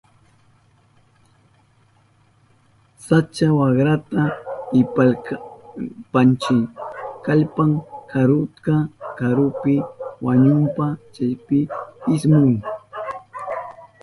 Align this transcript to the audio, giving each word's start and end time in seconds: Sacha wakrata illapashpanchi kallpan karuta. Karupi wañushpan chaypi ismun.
Sacha 3.07 3.47
wakrata 3.59 4.23
illapashpanchi 4.79 6.57
kallpan 7.25 7.71
karuta. 8.11 8.75
Karupi 9.19 9.73
wañushpan 10.25 10.91
chaypi 11.13 11.57
ismun. 12.13 12.47